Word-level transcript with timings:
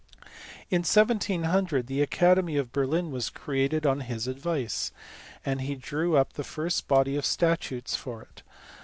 362 0.71 0.77
LEIBNITZ. 0.77 1.29
In 1.29 1.37
1700 1.45 1.85
the 1.85 2.01
Academy 2.01 2.57
of 2.57 2.71
Berlin 2.71 3.11
was 3.11 3.29
created 3.29 3.85
on 3.85 3.99
his 3.99 4.25
advice, 4.27 4.91
and 5.45 5.61
he 5.61 5.75
drew 5.75 6.17
up 6.17 6.33
the 6.33 6.43
first 6.43 6.87
body 6.87 7.15
of 7.15 7.23
statutes 7.23 7.95
for 7.95 8.23
it. 8.23 8.41